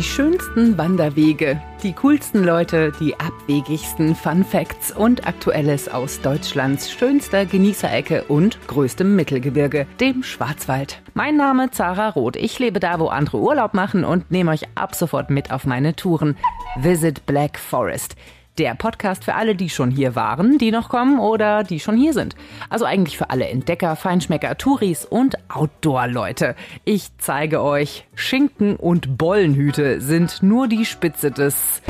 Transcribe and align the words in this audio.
Die 0.00 0.06
schönsten 0.06 0.78
Wanderwege, 0.78 1.60
die 1.82 1.92
coolsten 1.92 2.42
Leute, 2.42 2.90
die 2.98 3.20
abwegigsten 3.20 4.14
Fun 4.14 4.46
Facts 4.46 4.96
und 4.96 5.26
Aktuelles 5.26 5.90
aus 5.90 6.22
Deutschlands 6.22 6.90
schönster 6.90 7.44
Genießerecke 7.44 8.24
und 8.24 8.58
größtem 8.66 9.14
Mittelgebirge, 9.14 9.86
dem 10.00 10.22
Schwarzwald. 10.22 11.02
Mein 11.12 11.36
Name 11.36 11.70
Zara 11.70 12.08
Roth. 12.08 12.36
Ich 12.36 12.58
lebe 12.58 12.80
da, 12.80 12.98
wo 12.98 13.08
andere 13.08 13.40
Urlaub 13.40 13.74
machen 13.74 14.06
und 14.06 14.30
nehme 14.30 14.52
euch 14.52 14.62
ab 14.74 14.94
sofort 14.94 15.28
mit 15.28 15.50
auf 15.50 15.66
meine 15.66 15.94
Touren. 15.94 16.34
Visit 16.76 17.26
Black 17.26 17.58
Forest. 17.58 18.16
Der 18.60 18.74
Podcast 18.74 19.24
für 19.24 19.36
alle, 19.36 19.54
die 19.54 19.70
schon 19.70 19.90
hier 19.90 20.14
waren, 20.14 20.58
die 20.58 20.70
noch 20.70 20.90
kommen 20.90 21.18
oder 21.18 21.64
die 21.64 21.80
schon 21.80 21.96
hier 21.96 22.12
sind. 22.12 22.36
Also 22.68 22.84
eigentlich 22.84 23.16
für 23.16 23.30
alle 23.30 23.48
Entdecker, 23.48 23.96
Feinschmecker, 23.96 24.58
Touris 24.58 25.06
und 25.06 25.36
Outdoor-Leute. 25.48 26.54
Ich 26.84 27.08
zeige 27.16 27.62
euch, 27.62 28.06
Schinken 28.14 28.76
und 28.76 29.16
Bollenhüte 29.16 30.02
sind 30.02 30.42
nur 30.42 30.68
die 30.68 30.84
Spitze 30.84 31.30
des... 31.30 31.80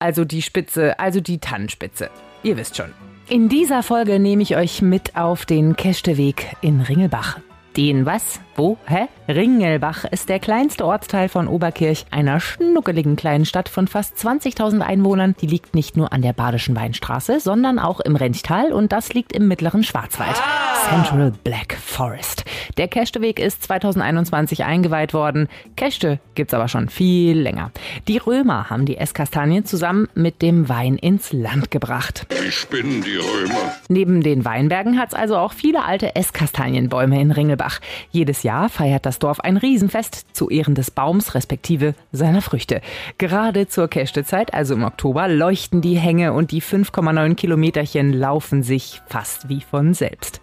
Also 0.00 0.24
die 0.24 0.42
Spitze, 0.42 0.98
also 0.98 1.20
die 1.20 1.38
Tannenspitze. 1.38 2.10
Ihr 2.42 2.56
wisst 2.56 2.76
schon. 2.76 2.90
In 3.28 3.48
dieser 3.48 3.84
Folge 3.84 4.18
nehme 4.18 4.42
ich 4.42 4.56
euch 4.56 4.82
mit 4.82 5.14
auf 5.14 5.46
den 5.46 5.76
Keschteweg 5.76 6.56
in 6.62 6.80
Ringelbach. 6.80 7.38
Den 7.76 8.06
was? 8.06 8.40
Wo? 8.54 8.76
Hä? 8.86 9.08
Ringelbach 9.28 10.04
ist 10.04 10.28
der 10.28 10.38
kleinste 10.38 10.84
Ortsteil 10.84 11.28
von 11.28 11.48
Oberkirch, 11.48 12.04
einer 12.10 12.38
schnuckeligen 12.38 13.16
kleinen 13.16 13.46
Stadt 13.46 13.68
von 13.68 13.88
fast 13.88 14.16
20.000 14.16 14.80
Einwohnern. 14.80 15.34
Die 15.40 15.46
liegt 15.46 15.74
nicht 15.74 15.96
nur 15.96 16.12
an 16.12 16.20
der 16.20 16.34
Badischen 16.34 16.76
Weinstraße, 16.76 17.40
sondern 17.40 17.78
auch 17.78 18.00
im 18.00 18.14
Renchtal 18.14 18.72
und 18.72 18.92
das 18.92 19.14
liegt 19.14 19.32
im 19.32 19.48
mittleren 19.48 19.84
Schwarzwald. 19.84 20.36
Ah. 20.36 20.72
Central 20.88 21.32
Black 21.44 21.74
Forest. 21.74 22.44
Der 22.76 22.88
Kechteweg 22.88 23.38
ist 23.38 23.62
2021 23.62 24.64
eingeweiht 24.64 25.14
worden. 25.14 25.48
Kechte 25.76 26.18
gibt's 26.34 26.54
aber 26.54 26.68
schon 26.68 26.88
viel 26.88 27.38
länger. 27.38 27.70
Die 28.08 28.18
Römer 28.18 28.68
haben 28.68 28.84
die 28.84 28.96
Esskastanien 28.96 29.64
zusammen 29.64 30.08
mit 30.14 30.42
dem 30.42 30.68
Wein 30.68 30.96
ins 30.96 31.32
Land 31.32 31.70
gebracht. 31.70 32.26
Ich 32.46 32.66
bin 32.68 33.02
die 33.02 33.16
Römer. 33.16 33.72
Neben 33.88 34.22
den 34.22 34.44
Weinbergen 34.44 34.98
hat's 34.98 35.14
also 35.14 35.36
auch 35.36 35.52
viele 35.52 35.84
alte 35.84 36.16
Esskastanienbäume 36.16 37.20
in 37.20 37.30
Ringelbach. 37.30 37.80
Jedes 38.10 38.41
Jahr 38.42 38.68
feiert 38.68 39.06
das 39.06 39.18
Dorf 39.18 39.40
ein 39.40 39.56
Riesenfest 39.56 40.26
zu 40.34 40.50
Ehren 40.50 40.74
des 40.74 40.90
Baums 40.90 41.34
respektive 41.34 41.94
seiner 42.12 42.42
Früchte. 42.42 42.80
Gerade 43.18 43.68
zur 43.68 43.88
Kästezeit, 43.88 44.54
also 44.54 44.74
im 44.74 44.84
Oktober, 44.84 45.28
leuchten 45.28 45.80
die 45.80 45.98
Hänge 45.98 46.32
und 46.32 46.50
die 46.50 46.62
5,9 46.62 47.34
Kilometerchen 47.34 48.12
laufen 48.12 48.62
sich 48.62 49.00
fast 49.06 49.48
wie 49.48 49.60
von 49.60 49.94
selbst. 49.94 50.40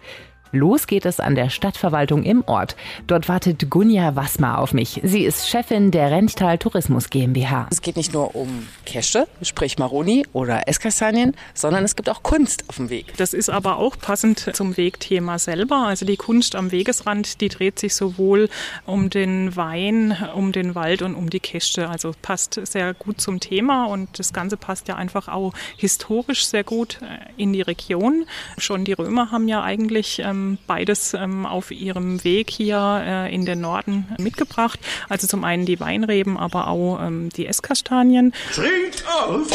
Los 0.52 0.88
geht 0.88 1.06
es 1.06 1.20
an 1.20 1.36
der 1.36 1.48
Stadtverwaltung 1.48 2.24
im 2.24 2.42
Ort. 2.46 2.74
Dort 3.06 3.28
wartet 3.28 3.70
Gunja 3.70 4.16
Wassmer 4.16 4.58
auf 4.58 4.72
mich. 4.72 5.00
Sie 5.04 5.22
ist 5.22 5.48
Chefin 5.48 5.92
der 5.92 6.10
Renchtal 6.10 6.58
Tourismus 6.58 7.08
GmbH. 7.08 7.68
Es 7.70 7.82
geht 7.82 7.96
nicht 7.96 8.12
nur 8.12 8.34
um 8.34 8.66
Käsche, 8.84 9.28
sprich 9.42 9.78
Maroni 9.78 10.26
oder 10.32 10.66
Esskastanien, 10.66 11.36
sondern 11.54 11.84
es 11.84 11.94
gibt 11.94 12.10
auch 12.10 12.24
Kunst 12.24 12.64
auf 12.68 12.76
dem 12.76 12.90
Weg. 12.90 13.16
Das 13.16 13.32
ist 13.32 13.48
aber 13.48 13.76
auch 13.76 13.96
passend 13.96 14.50
zum 14.56 14.76
Wegthema 14.76 15.38
selber. 15.38 15.86
Also 15.86 16.04
die 16.04 16.16
Kunst 16.16 16.56
am 16.56 16.72
Wegesrand, 16.72 17.40
die 17.40 17.48
dreht 17.48 17.78
sich 17.78 17.94
sowohl 17.94 18.48
um 18.86 19.08
den 19.08 19.54
Wein, 19.54 20.16
um 20.34 20.50
den 20.50 20.74
Wald 20.74 21.02
und 21.02 21.14
um 21.14 21.30
die 21.30 21.40
Käsche. 21.40 21.88
Also 21.88 22.12
passt 22.22 22.60
sehr 22.64 22.92
gut 22.94 23.20
zum 23.20 23.38
Thema 23.38 23.84
und 23.84 24.18
das 24.18 24.32
Ganze 24.32 24.56
passt 24.56 24.88
ja 24.88 24.96
einfach 24.96 25.28
auch 25.28 25.54
historisch 25.76 26.44
sehr 26.46 26.64
gut 26.64 26.98
äh, 27.02 27.40
in 27.40 27.52
die 27.52 27.62
Region. 27.62 28.24
Schon 28.58 28.84
die 28.84 28.94
Römer 28.94 29.30
haben 29.30 29.46
ja 29.46 29.62
eigentlich 29.62 30.18
ähm, 30.18 30.39
ähm, 30.40 30.58
beides 30.66 31.14
ähm, 31.14 31.46
auf 31.46 31.70
ihrem 31.70 32.22
Weg 32.24 32.50
hier 32.50 33.02
äh, 33.04 33.34
in 33.34 33.44
den 33.44 33.60
Norden 33.60 34.06
mitgebracht. 34.18 34.80
Also 35.08 35.26
zum 35.26 35.44
einen 35.44 35.66
die 35.66 35.80
Weinreben, 35.80 36.36
aber 36.36 36.68
auch 36.68 37.00
ähm, 37.00 37.28
die 37.30 37.46
Esskastanien. 37.46 38.32
Trinkt 38.52 39.04
auf! 39.06 39.48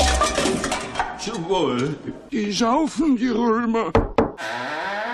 Wohl. 1.47 1.95
Die 2.31 2.51
saufen, 2.51 3.17
die 3.17 3.29
Römer. 3.29 3.91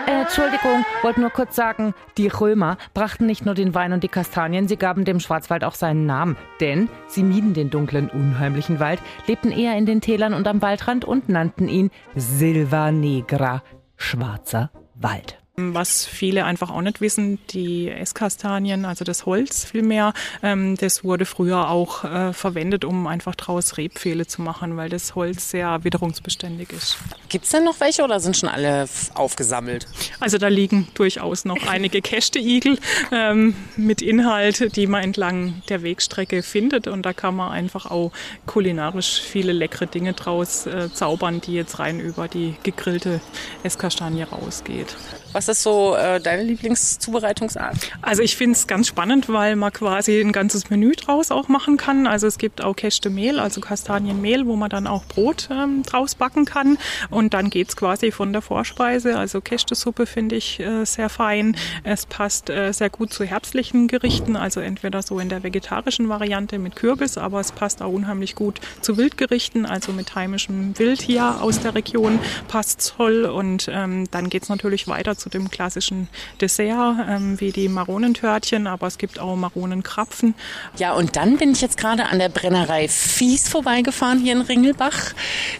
Äh, 0.07 0.21
Entschuldigung, 0.21 0.85
wollte 1.03 1.21
nur 1.21 1.29
kurz 1.29 1.55
sagen, 1.55 1.93
die 2.17 2.27
Römer 2.27 2.77
brachten 2.93 3.25
nicht 3.25 3.45
nur 3.45 3.55
den 3.55 3.73
Wein 3.73 3.93
und 3.93 4.03
die 4.03 4.09
Kastanien, 4.09 4.67
sie 4.67 4.75
gaben 4.75 5.05
dem 5.05 5.21
Schwarzwald 5.21 5.63
auch 5.63 5.75
seinen 5.75 6.05
Namen. 6.05 6.35
Denn 6.59 6.89
sie 7.07 7.23
mieden 7.23 7.53
den 7.53 7.69
dunklen, 7.69 8.09
unheimlichen 8.09 8.81
Wald, 8.81 8.99
lebten 9.25 9.51
eher 9.51 9.77
in 9.77 9.85
den 9.85 10.01
Tälern 10.01 10.33
und 10.33 10.47
am 10.49 10.61
Waldrand 10.61 11.05
und 11.05 11.29
nannten 11.29 11.69
ihn 11.69 11.91
Silva 12.15 12.91
Negra, 12.91 13.63
schwarzer 13.95 14.69
Wald. 14.95 15.40
Was 15.73 16.05
viele 16.05 16.45
einfach 16.45 16.69
auch 16.69 16.81
nicht 16.81 17.01
wissen, 17.01 17.39
die 17.51 17.89
Esskastanien, 17.89 18.85
also 18.85 19.05
das 19.05 19.25
Holz 19.25 19.65
vielmehr, 19.65 20.13
ähm, 20.43 20.75
das 20.77 21.03
wurde 21.03 21.25
früher 21.25 21.69
auch 21.69 22.03
äh, 22.03 22.33
verwendet, 22.33 22.85
um 22.85 23.07
einfach 23.07 23.35
daraus 23.35 23.77
Rebpfähle 23.77 24.27
zu 24.27 24.41
machen, 24.41 24.77
weil 24.77 24.89
das 24.89 25.15
Holz 25.15 25.49
sehr 25.49 25.83
witterungsbeständig 25.83 26.71
ist. 26.71 26.97
Gibt 27.29 27.45
es 27.45 27.51
denn 27.51 27.63
noch 27.63 27.79
welche 27.79 28.03
oder 28.03 28.19
sind 28.19 28.35
schon 28.35 28.49
alle 28.49 28.87
aufgesammelt? 29.13 29.87
Also 30.19 30.37
da 30.37 30.47
liegen 30.47 30.87
durchaus 30.93 31.45
noch 31.45 31.67
einige 31.67 32.01
Kästeigel 32.01 32.77
ähm, 33.11 33.55
mit 33.77 34.01
Inhalt, 34.01 34.75
die 34.75 34.87
man 34.87 35.03
entlang 35.03 35.61
der 35.69 35.83
Wegstrecke 35.83 36.43
findet 36.43 36.87
und 36.87 37.05
da 37.05 37.13
kann 37.13 37.35
man 37.35 37.51
einfach 37.51 37.85
auch 37.85 38.11
kulinarisch 38.45 39.21
viele 39.21 39.53
leckere 39.53 39.85
Dinge 39.85 40.13
draus 40.13 40.65
äh, 40.65 40.91
zaubern, 40.93 41.41
die 41.41 41.53
jetzt 41.53 41.79
rein 41.79 41.99
über 41.99 42.27
die 42.27 42.55
gegrillte 42.63 43.21
Esskastanie 43.63 44.23
rausgeht. 44.23 44.95
Was 45.33 45.47
ist 45.47 45.63
so 45.63 45.95
äh, 45.95 46.19
deine 46.19 46.43
Lieblingszubereitungsart? 46.43 47.91
Also 48.01 48.21
ich 48.21 48.35
finde 48.35 48.57
es 48.57 48.67
ganz 48.67 48.87
spannend, 48.87 49.29
weil 49.29 49.55
man 49.55 49.71
quasi 49.71 50.19
ein 50.19 50.33
ganzes 50.33 50.69
Menü 50.69 50.91
draus 50.91 51.31
auch 51.31 51.47
machen 51.47 51.77
kann. 51.77 52.05
Also 52.05 52.27
es 52.27 52.37
gibt 52.37 52.61
auch 52.61 52.75
Käste 52.75 53.09
Mehl, 53.09 53.39
also 53.39 53.61
Kastanienmehl, 53.61 54.45
wo 54.45 54.57
man 54.57 54.69
dann 54.69 54.87
auch 54.87 55.05
Brot 55.05 55.47
ähm, 55.49 55.83
draus 55.83 56.15
backen 56.15 56.43
kann. 56.43 56.77
Und 57.09 57.33
dann 57.33 57.49
geht 57.49 57.69
es 57.69 57.77
quasi 57.77 58.11
von 58.11 58.33
der 58.33 58.41
Vorspeise. 58.41 59.17
Also 59.17 59.39
Kästesuppe 59.39 60.05
finde 60.05 60.35
ich 60.35 60.59
äh, 60.59 60.83
sehr 60.85 61.07
fein. 61.07 61.55
Es 61.85 62.05
passt 62.05 62.49
äh, 62.49 62.73
sehr 62.73 62.89
gut 62.89 63.13
zu 63.13 63.23
herbstlichen 63.23 63.87
Gerichten, 63.87 64.35
also 64.35 64.59
entweder 64.59 65.01
so 65.01 65.17
in 65.19 65.29
der 65.29 65.43
vegetarischen 65.43 66.09
Variante 66.09 66.59
mit 66.59 66.75
Kürbis, 66.75 67.17
aber 67.17 67.39
es 67.39 67.53
passt 67.53 67.81
auch 67.81 67.91
unheimlich 67.91 68.35
gut 68.35 68.59
zu 68.81 68.97
Wildgerichten, 68.97 69.65
also 69.65 69.93
mit 69.93 70.13
heimischem 70.13 70.77
Wild 70.77 71.01
hier 71.01 71.41
aus 71.41 71.61
der 71.61 71.73
Region 71.73 72.19
passt 72.49 72.95
toll. 72.97 73.23
Und 73.25 73.69
ähm, 73.71 74.09
dann 74.11 74.29
geht 74.29 74.43
es 74.43 74.49
natürlich 74.49 74.89
weiter 74.89 75.15
zu 75.21 75.29
dem 75.29 75.51
klassischen 75.51 76.09
Dessert, 76.39 76.97
ähm, 77.07 77.39
wie 77.39 77.51
die 77.51 77.69
Maronentörtchen, 77.69 78.65
aber 78.65 78.87
es 78.87 78.97
gibt 78.97 79.19
auch 79.19 79.35
Maronenkrapfen. 79.35 80.33
Ja, 80.77 80.93
und 80.93 81.15
dann 81.15 81.37
bin 81.37 81.51
ich 81.51 81.61
jetzt 81.61 81.77
gerade 81.77 82.07
an 82.07 82.17
der 82.17 82.29
Brennerei 82.29 82.87
Fies 82.87 83.47
vorbeigefahren 83.47 84.19
hier 84.19 84.33
in 84.33 84.41
Ringelbach. 84.41 85.13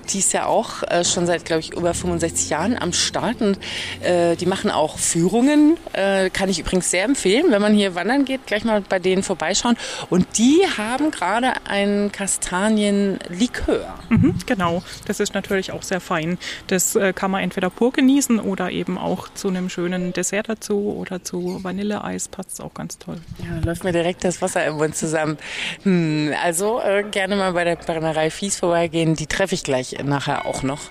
Die 0.10 0.20
ist 0.20 0.34
ja 0.34 0.48
auch 0.48 0.82
äh, 0.84 1.04
schon 1.04 1.28
seit, 1.28 1.46
glaube 1.46 1.60
ich, 1.60 1.74
über 1.74 1.94
65 1.94 2.50
Jahren 2.50 2.78
am 2.78 2.92
Start 2.92 3.42
und 3.42 3.60
äh, 4.02 4.36
die 4.36 4.48
machen 4.48 4.72
auch 4.72 4.98
Führungen. 4.98 5.78
Äh, 5.94 6.32
kann 6.32 6.50
ich 6.50 6.60
übrigens 6.60 6.90
sehr 6.90 7.04
empfehlen, 7.04 7.46
wenn 7.50 7.62
man 7.62 7.76
hier 7.76 7.94
wandern 7.94 8.26
geht, 8.26 8.48
gleich 8.48 8.64
mal 8.64 8.82
bei 8.82 8.98
denen 8.98 9.22
vorbeischauen. 9.22 9.78
Und 10.10 10.40
die 10.40 10.60
haben 10.78 11.12
gerade 11.12 11.54
ein 11.66 12.12
Kastanienlikör. 12.12 13.94
Mhm, 14.10 14.36
genau, 14.48 14.82
das 15.06 15.20
ist 15.20 15.36
natürlich 15.36 15.72
auch 15.72 15.84
sehr 15.84 16.02
fein. 16.02 16.40
Das 16.68 16.96
äh, 16.96 17.14
kann 17.14 17.30
man 17.30 17.44
entweder 17.44 17.70
pur 17.70 17.92
genießen 17.92 18.40
oder 18.40 18.72
eben 18.72 18.98
auch 18.98 19.30
zu 19.36 19.51
einem 19.56 19.70
schönen 19.70 20.14
Dessert 20.14 20.50
dazu 20.50 20.96
oder 20.98 21.24
zu 21.24 21.64
Vanilleeis 21.64 22.28
passt 22.28 22.54
es 22.54 22.60
auch 22.60 22.74
ganz 22.74 22.98
toll. 22.98 23.18
Ja, 23.40 23.64
läuft 23.64 23.84
mir 23.84 23.92
direkt 23.92 24.24
das 24.24 24.42
Wasser 24.42 24.66
im 24.66 24.78
Mund 24.78 24.96
zusammen. 24.96 25.38
Hm, 25.84 26.34
also 26.44 26.82
äh, 26.82 27.04
gerne 27.04 27.36
mal 27.36 27.54
bei 27.54 27.64
der 27.64 27.76
Brennerei 27.76 28.30
Fies 28.30 28.58
vorbeigehen. 28.58 29.16
Die 29.16 29.28
treffe 29.28 29.56
ich 29.56 29.64
gleich 29.64 29.98
nachher 30.04 30.46
auch 30.46 30.64
noch 30.64 30.82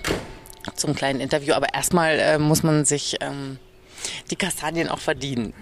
zum 0.74 0.94
kleinen 0.94 1.20
Interview. 1.20 1.54
Aber 1.54 1.74
erstmal 1.74 2.18
äh, 2.18 2.38
muss 2.38 2.62
man 2.62 2.84
sich 2.84 3.16
ähm, 3.20 3.58
die 4.30 4.36
Kastanien 4.36 4.88
auch 4.88 5.00
verdienen. 5.00 5.52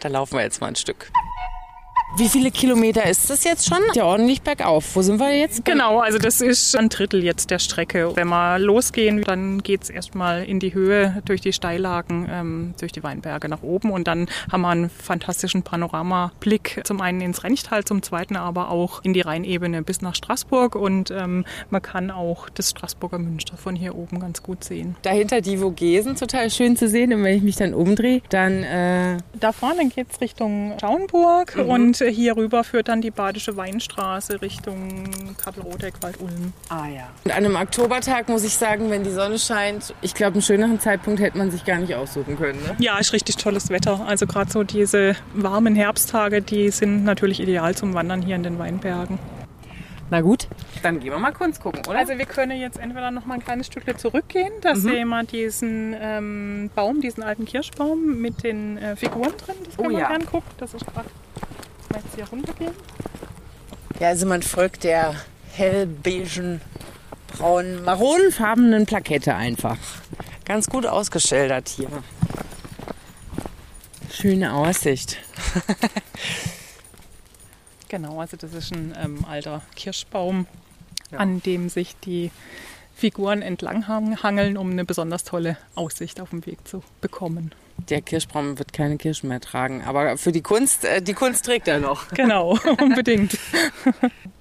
Da 0.00 0.08
laufen 0.08 0.36
wir 0.36 0.42
jetzt 0.42 0.60
mal 0.60 0.68
ein 0.68 0.76
Stück. 0.76 1.10
Wie 2.14 2.28
viele 2.28 2.50
Kilometer 2.50 3.06
ist 3.06 3.30
das 3.30 3.42
jetzt 3.42 3.66
schon? 3.66 3.78
Ja, 3.94 4.04
ordentlich 4.04 4.42
bergauf. 4.42 4.94
Wo 4.94 5.00
sind 5.00 5.18
wir 5.18 5.34
jetzt? 5.34 5.64
Genau, 5.64 6.00
also 6.00 6.18
das 6.18 6.42
ist 6.42 6.76
ein 6.76 6.90
Drittel 6.90 7.24
jetzt 7.24 7.50
der 7.50 7.58
Strecke. 7.58 8.14
Wenn 8.14 8.28
wir 8.28 8.58
losgehen, 8.58 9.22
dann 9.22 9.62
geht 9.62 9.84
es 9.84 9.90
erstmal 9.90 10.44
in 10.44 10.60
die 10.60 10.74
Höhe 10.74 11.22
durch 11.24 11.40
die 11.40 11.54
Steillagen, 11.54 12.28
ähm, 12.30 12.74
durch 12.78 12.92
die 12.92 13.02
Weinberge 13.02 13.48
nach 13.48 13.62
oben 13.62 13.90
und 13.90 14.06
dann 14.06 14.28
haben 14.50 14.60
wir 14.60 14.68
einen 14.68 14.90
fantastischen 14.90 15.62
Panoramablick. 15.62 16.82
Zum 16.84 17.00
einen 17.00 17.22
ins 17.22 17.44
Renchtal, 17.44 17.84
zum 17.84 18.02
zweiten 18.02 18.36
aber 18.36 18.70
auch 18.70 19.02
in 19.02 19.14
die 19.14 19.22
Rheinebene 19.22 19.82
bis 19.82 20.02
nach 20.02 20.14
Straßburg 20.14 20.74
und 20.74 21.10
ähm, 21.10 21.46
man 21.70 21.80
kann 21.80 22.10
auch 22.10 22.50
das 22.50 22.70
Straßburger 22.70 23.18
Münster 23.18 23.56
von 23.56 23.74
hier 23.74 23.94
oben 23.94 24.20
ganz 24.20 24.42
gut 24.42 24.64
sehen. 24.64 24.96
Dahinter 25.00 25.40
die 25.40 25.56
Vogesen, 25.56 26.16
total 26.16 26.50
schön 26.50 26.76
zu 26.76 26.88
sehen 26.88 27.14
und 27.14 27.24
wenn 27.24 27.38
ich 27.38 27.42
mich 27.42 27.56
dann 27.56 27.72
umdrehe, 27.72 28.20
dann... 28.28 28.62
Äh 28.64 29.16
da 29.40 29.52
vorne 29.52 29.88
geht 29.88 30.08
es 30.12 30.20
Richtung 30.20 30.76
Schauenburg 30.78 31.56
mhm. 31.56 31.70
und 31.70 32.01
hier 32.08 32.36
rüber 32.36 32.64
führt 32.64 32.88
dann 32.88 33.00
die 33.00 33.10
Badische 33.10 33.56
Weinstraße 33.56 34.42
Richtung 34.42 35.04
Kappelrodeck, 35.42 35.94
Wald-Ulm. 36.02 36.52
Ah 36.68 36.86
ja. 36.88 37.08
Und 37.24 37.30
an 37.30 37.44
einem 37.44 37.56
Oktobertag 37.56 38.28
muss 38.28 38.44
ich 38.44 38.54
sagen, 38.54 38.90
wenn 38.90 39.04
die 39.04 39.10
Sonne 39.10 39.38
scheint, 39.38 39.94
ich 40.02 40.14
glaube, 40.14 40.34
einen 40.34 40.42
schöneren 40.42 40.80
Zeitpunkt 40.80 41.20
hätte 41.20 41.38
man 41.38 41.50
sich 41.50 41.64
gar 41.64 41.78
nicht 41.78 41.94
aussuchen 41.94 42.36
können. 42.36 42.62
Ne? 42.62 42.76
Ja, 42.78 42.98
ist 42.98 43.12
richtig 43.12 43.36
tolles 43.36 43.70
Wetter. 43.70 44.04
Also 44.06 44.26
gerade 44.26 44.50
so 44.50 44.62
diese 44.64 45.16
warmen 45.34 45.74
Herbsttage, 45.74 46.42
die 46.42 46.70
sind 46.70 47.04
natürlich 47.04 47.40
ideal 47.40 47.74
zum 47.74 47.94
Wandern 47.94 48.22
hier 48.22 48.36
in 48.36 48.42
den 48.42 48.58
Weinbergen. 48.58 49.18
Na 50.10 50.20
gut, 50.20 50.46
dann 50.82 51.00
gehen 51.00 51.10
wir 51.10 51.18
mal 51.18 51.32
Kunst 51.32 51.62
gucken, 51.62 51.86
oder? 51.88 51.98
Also 51.98 52.18
wir 52.18 52.26
können 52.26 52.60
jetzt 52.60 52.78
entweder 52.78 53.10
noch 53.10 53.24
mal 53.24 53.34
ein 53.36 53.42
kleines 53.42 53.68
Stückchen 53.68 53.96
zurückgehen. 53.96 54.52
Da 54.60 54.76
sehen 54.76 55.08
wir 55.08 55.22
diesen 55.24 55.96
ähm, 55.98 56.70
Baum, 56.74 57.00
diesen 57.00 57.22
alten 57.22 57.46
Kirschbaum 57.46 58.20
mit 58.20 58.44
den 58.44 58.76
äh, 58.76 58.94
Figuren 58.94 59.32
drin. 59.38 59.54
Das 59.64 59.76
können 59.76 59.88
Oh 59.88 59.90
wir 59.90 60.00
ja. 60.00 60.08
gerne 60.08 60.26
gucken. 60.26 60.50
Das 60.58 60.74
ist 60.74 60.84
gerade, 60.84 61.08
wir 61.92 62.00
jetzt 62.00 62.14
hier 62.14 62.28
runtergehen. 62.28 62.74
Ja, 64.00 64.08
also 64.08 64.26
man 64.26 64.42
folgt 64.42 64.84
der 64.84 65.14
hellbeigen, 65.52 66.60
braunen, 67.28 67.84
maronenfarbenen 67.84 68.86
Plakette 68.86 69.34
einfach. 69.34 69.78
Ganz 70.44 70.68
gut 70.68 70.86
ausgeschildert 70.86 71.68
hier. 71.68 71.88
Schöne 74.10 74.54
Aussicht. 74.54 75.18
Genau, 77.92 78.20
also 78.20 78.38
das 78.38 78.54
ist 78.54 78.72
ein 78.72 78.96
ähm, 78.98 79.26
alter 79.26 79.60
Kirschbaum, 79.76 80.46
an 81.10 81.42
dem 81.42 81.68
sich 81.68 81.94
die 81.96 82.30
Figuren 83.02 83.42
entlang 83.42 83.88
hang- 83.88 84.22
hangeln, 84.22 84.56
um 84.56 84.70
eine 84.70 84.84
besonders 84.84 85.24
tolle 85.24 85.56
Aussicht 85.74 86.20
auf 86.20 86.30
dem 86.30 86.46
Weg 86.46 86.68
zu 86.68 86.84
bekommen. 87.00 87.52
Der 87.90 88.00
Kirschbaum 88.00 88.60
wird 88.60 88.72
keine 88.72 88.96
Kirschen 88.96 89.28
mehr 89.28 89.40
tragen, 89.40 89.82
aber 89.84 90.16
für 90.18 90.30
die 90.30 90.40
Kunst, 90.40 90.84
äh, 90.84 91.02
die 91.02 91.12
Kunst 91.12 91.44
trägt 91.44 91.66
er 91.66 91.80
noch. 91.80 92.06
Genau, 92.14 92.56
unbedingt. 92.80 93.36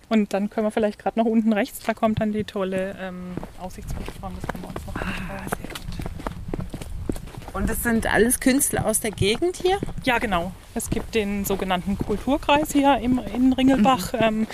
Und 0.09 0.31
dann 0.33 0.51
können 0.51 0.67
wir 0.67 0.71
vielleicht 0.71 0.99
gerade 0.99 1.17
noch 1.17 1.25
unten 1.25 1.51
rechts, 1.53 1.79
da 1.79 1.95
kommt 1.95 2.21
dann 2.21 2.33
die 2.33 2.43
tolle 2.43 2.95
ähm, 3.01 3.33
Aussichtsplattform. 3.59 4.33
Das 4.39 4.47
können 4.51 4.63
wir 4.63 4.67
uns 4.69 4.85
noch 4.85 4.95
anschauen. 4.95 5.80
Und 7.53 7.69
das 7.69 7.83
sind 7.83 8.07
alles 8.07 8.39
Künstler 8.39 8.85
aus 8.85 9.01
der 9.01 9.11
Gegend 9.11 9.57
hier? 9.57 9.77
Ja, 10.03 10.19
genau. 10.19 10.53
Es 10.73 10.89
gibt 10.89 11.15
den 11.15 11.43
sogenannten 11.43 11.97
Kulturkreis 11.97 12.71
hier 12.71 12.97
im, 12.99 13.19
in 13.33 13.51
Ringelbach. 13.53 14.13
Ähm, 14.13 14.47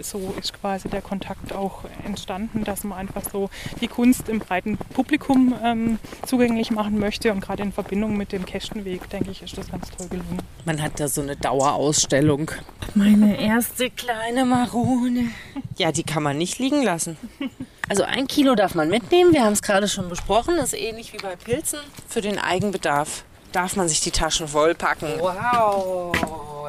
so 0.00 0.34
ist 0.40 0.54
quasi 0.54 0.88
der 0.88 1.02
Kontakt 1.02 1.52
auch 1.52 1.84
entstanden, 2.06 2.64
dass 2.64 2.84
man 2.84 2.98
einfach 2.98 3.22
so 3.30 3.50
die 3.80 3.88
Kunst 3.88 4.28
im 4.28 4.38
breiten 4.38 4.78
Publikum 4.78 5.54
ähm, 5.62 5.98
zugänglich 6.24 6.70
machen 6.70 6.98
möchte. 6.98 7.32
Und 7.32 7.40
gerade 7.40 7.62
in 7.62 7.72
Verbindung 7.72 8.16
mit 8.16 8.32
dem 8.32 8.46
Kästenweg, 8.46 9.10
denke 9.10 9.30
ich, 9.30 9.42
ist 9.42 9.58
das 9.58 9.70
ganz 9.70 9.90
toll 9.90 10.08
gelungen. 10.08 10.40
Man 10.64 10.80
hat 10.80 11.00
da 11.00 11.08
so 11.08 11.20
eine 11.20 11.36
Dauerausstellung. 11.36 12.50
Meine 12.94 13.38
erste 13.38 13.90
kleine 13.90 14.46
Marone. 14.46 15.30
Ja, 15.76 15.92
die 15.92 16.04
kann 16.04 16.22
man 16.22 16.38
nicht 16.38 16.58
liegen 16.58 16.82
lassen. 16.82 17.18
Also 17.88 18.04
ein 18.04 18.26
Kilo 18.26 18.54
darf 18.54 18.74
man 18.74 18.88
mitnehmen. 18.88 19.32
Wir 19.32 19.44
haben 19.44 19.54
es 19.54 19.62
gerade 19.62 19.88
schon 19.88 20.08
besprochen. 20.08 20.56
Das 20.56 20.72
ist 20.72 20.80
ähnlich 20.80 21.12
wie 21.12 21.18
bei 21.18 21.36
Pilzen. 21.36 21.78
Für 22.08 22.20
den 22.20 22.38
Eigenbedarf 22.38 23.24
darf 23.52 23.76
man 23.76 23.88
sich 23.88 24.00
die 24.00 24.10
Taschen 24.10 24.46
vollpacken. 24.46 25.14
Wow, 25.18 26.14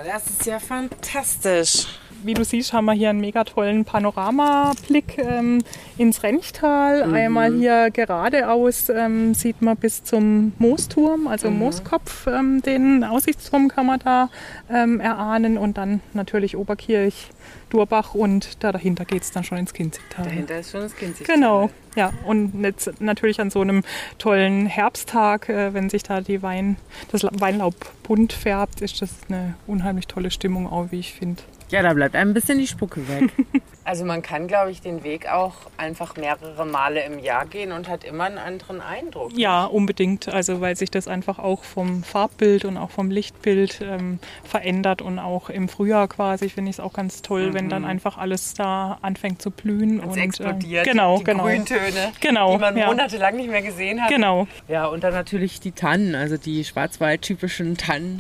das 0.06 0.28
ist 0.28 0.46
ja 0.46 0.60
fantastisch. 0.60 1.88
Wie 2.24 2.34
du 2.34 2.44
siehst, 2.44 2.74
haben 2.74 2.86
wir 2.86 2.94
hier 2.94 3.10
einen 3.12 3.22
mega 3.22 3.44
tollen 3.44 3.86
Panoramablick 3.86 5.18
ähm, 5.18 5.64
ins 5.98 6.22
Renchtal. 6.22 7.14
Einmal 7.14 7.54
hier 7.54 7.92
geradeaus 7.92 8.90
ähm, 8.90 9.34
sieht 9.34 9.62
man 9.62 9.78
bis 9.78 10.04
zum 10.04 10.52
Moosturm, 10.60 11.28
also 11.28 11.50
Mooskopf. 11.50 12.28
Ähm, 12.28 12.62
den 12.62 13.04
Aussichtsturm 13.04 13.70
kann 13.70 13.86
man 13.86 14.00
da 14.00 14.30
ähm, 14.70 15.00
erahnen. 15.00 15.58
Und 15.58 15.78
dann 15.78 16.02
natürlich 16.14 16.58
Oberkirch, 16.58 17.30
Durbach 17.70 18.16
und 18.16 18.64
da 18.64 18.72
dahinter 18.72 19.06
geht 19.06 19.22
es 19.24 19.32
dann 19.32 19.44
schon 19.44 19.58
ins 19.58 19.74
Kinzigtal. 19.74 20.26
Dahinter 20.26 20.60
ist 20.60 20.72
schon 20.72 20.82
das 20.82 20.96
Kind. 20.96 21.24
Genau, 21.24 21.70
ja. 21.96 22.12
Und 22.26 22.62
jetzt 22.62 23.00
natürlich 23.02 23.40
an 23.40 23.50
so 23.50 23.62
einem 23.62 23.84
tollen 24.18 24.66
Herbsttag, 24.66 25.48
äh, 25.50 25.74
wenn 25.74 25.90
sich 25.90 26.04
da 26.04 26.22
die 26.22 26.42
Wein, 26.42 26.76
das 27.12 27.22
La- 27.24 27.32
Weinlaub 27.34 27.76
bunt 28.04 28.34
färbt, 28.34 28.82
ist 28.82 29.02
das 29.02 29.12
eine 29.30 29.56
unheimlich 29.68 30.08
tolle 30.08 30.32
Stimmung 30.32 30.68
auch, 30.68 30.88
wie 30.92 31.00
ich 31.00 31.14
finde. 31.14 31.42
Ja, 31.70 31.82
da 31.84 31.94
bleibt 31.94 32.16
ein 32.16 32.34
bisschen 32.34 32.58
die 32.58 32.68
Spucke 32.68 33.08
weg. 33.08 33.32
Also 33.86 34.06
man 34.06 34.22
kann, 34.22 34.48
glaube 34.48 34.70
ich, 34.70 34.82
den 34.82 35.04
Weg 35.04 35.28
auch 35.32 35.56
einfach 35.78 36.16
mehrere 36.16 36.64
Male 36.64 37.04
im 37.06 37.18
Jahr 37.18 37.48
gehen 37.48 37.72
und 37.72 37.88
hat 37.88 38.04
immer 38.04 38.26
einen 38.26 38.38
anderen 38.38 38.82
Eindruck. 38.82 39.32
Ja, 39.36 39.66
unbedingt. 39.66 40.30
Also 40.30 40.62
weil 40.62 40.76
sich 40.76 40.92
das 40.92 41.08
einfach 41.08 41.40
auch 41.40 41.64
vom 41.64 42.04
Farbbild 42.04 42.66
und 42.66 42.78
auch 42.78 42.92
vom 42.92 43.10
Lichtbild 43.10 43.82
ähm, 43.82 44.20
verändert 44.44 45.02
und 45.02 45.18
auch 45.18 45.50
im 45.50 45.70
Frühjahr 45.70 46.08
quasi 46.08 46.50
finde 46.50 46.70
ich 46.70 46.76
es 46.76 46.80
auch 46.80 46.94
ganz 46.94 47.24
toll, 47.24 47.56
wenn 47.56 47.68
dann 47.68 47.84
einfach 47.84 48.20
alles 48.20 48.54
da 48.54 49.00
anfängt 49.02 49.42
zu 49.42 49.50
blühen 49.50 50.00
und 50.02 50.12
Es 50.12 50.18
explodiert. 50.18 50.86
Ähm, 50.86 50.94
genau, 50.94 51.18
die 51.18 51.24
genau. 51.24 51.44
Grüntöne, 51.46 52.12
Genau, 52.20 52.52
die 52.54 52.60
man 52.60 52.78
ja. 52.78 52.86
monatelang 52.86 53.38
nicht 53.38 53.50
mehr 53.50 53.64
gesehen 53.64 54.04
hat. 54.04 54.10
Genau. 54.10 54.48
Ja, 54.68 54.86
und 54.86 55.04
dann 55.04 55.14
natürlich 55.16 55.62
die 55.62 55.72
Tannen, 55.72 56.14
also 56.14 56.38
die 56.38 56.64
Schwarzwald-typischen 56.64 57.76
Tannen. 57.78 58.18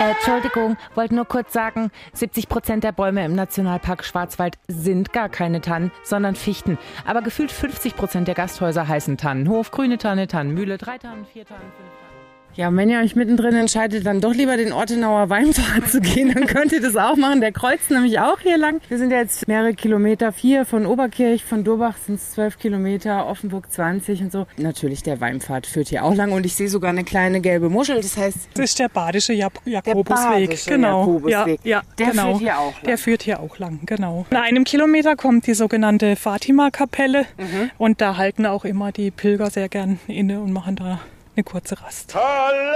Äh, 0.00 0.12
Entschuldigung, 0.12 0.78
wollte 0.94 1.14
nur 1.14 1.26
kurz 1.26 1.52
sagen, 1.52 1.90
70 2.14 2.48
Prozent 2.48 2.84
der 2.84 2.92
Bäume 2.92 3.22
im 3.22 3.34
Nationalpark 3.34 4.02
Schwarzwald 4.02 4.56
sind 4.66 5.12
gar 5.12 5.28
keine 5.28 5.60
Tannen, 5.60 5.92
sondern 6.04 6.36
Fichten. 6.36 6.78
Aber 7.04 7.20
gefühlt 7.20 7.52
50 7.52 7.96
Prozent 7.96 8.26
der 8.26 8.34
Gasthäuser 8.34 8.88
heißen 8.88 9.18
Tannenhof, 9.18 9.70
grüne 9.70 9.98
Tanne, 9.98 10.26
Tannenmühle, 10.26 10.78
drei 10.78 10.96
Tannen, 10.96 11.26
vier 11.26 11.44
Tannen, 11.44 11.60
fünf 11.60 11.90
Tannen. 12.00 12.09
Ja, 12.56 12.68
und 12.68 12.76
wenn 12.76 12.90
ihr 12.90 12.98
euch 13.00 13.16
mittendrin 13.16 13.54
entscheidet, 13.54 14.04
dann 14.04 14.20
doch 14.20 14.34
lieber 14.34 14.56
den 14.56 14.72
Ortenauer 14.72 15.30
Weinpfad 15.30 15.88
zu 15.88 16.00
gehen, 16.00 16.32
dann 16.34 16.46
könnt 16.46 16.72
ihr 16.72 16.80
das 16.80 16.96
auch 16.96 17.16
machen. 17.16 17.40
Der 17.40 17.52
kreuzt 17.52 17.90
nämlich 17.90 18.18
auch 18.20 18.40
hier 18.40 18.58
lang. 18.58 18.80
Wir 18.88 18.98
sind 18.98 19.10
jetzt 19.12 19.46
mehrere 19.48 19.72
Kilometer, 19.74 20.32
vier 20.32 20.64
von 20.66 20.84
Oberkirch, 20.84 21.44
von 21.44 21.64
Durbach 21.64 21.96
sind 21.96 22.16
es 22.16 22.32
zwölf 22.32 22.58
Kilometer, 22.58 23.26
Offenburg 23.26 23.70
20 23.70 24.20
und 24.22 24.32
so. 24.32 24.46
Natürlich, 24.58 25.02
der 25.02 25.20
Weinpfad 25.20 25.66
führt 25.66 25.88
hier 25.88 26.04
auch 26.04 26.14
lang 26.14 26.32
und 26.32 26.44
ich 26.44 26.54
sehe 26.54 26.68
sogar 26.68 26.90
eine 26.90 27.04
kleine 27.04 27.40
gelbe 27.40 27.70
Muschel. 27.70 27.96
Das 27.96 28.16
heißt, 28.16 28.36
Das 28.54 28.64
ist 28.64 28.78
der 28.78 28.88
badische 28.88 29.32
Jak 29.32 29.52
Jakobusweg. 29.64 30.48
badische 30.48 30.70
genau. 30.70 31.00
Jakobusweg. 31.00 31.60
Ja, 31.64 31.76
ja, 31.78 31.82
Der 31.98 32.06
genau. 32.10 32.22
führt 32.32 32.40
hier 32.40 32.58
auch 32.58 32.72
lang. 32.74 32.84
Der 32.84 32.98
führt 32.98 33.22
hier 33.22 33.40
auch 33.40 33.58
lang, 33.58 33.78
genau. 33.86 34.26
In 34.30 34.36
einem 34.36 34.64
Kilometer 34.64 35.16
kommt 35.16 35.46
die 35.46 35.54
sogenannte 35.54 36.16
Fatima-Kapelle 36.16 37.26
Mhm. 37.38 37.70
und 37.78 38.00
da 38.00 38.16
halten 38.16 38.44
auch 38.46 38.64
immer 38.64 38.92
die 38.92 39.10
Pilger 39.10 39.50
sehr 39.50 39.68
gern 39.68 39.98
inne 40.08 40.40
und 40.40 40.52
machen 40.52 40.76
da 40.76 41.00
eine 41.40 41.44
kurze 41.44 41.80
Rast. 41.80 42.14
Halleluja! 42.14 42.68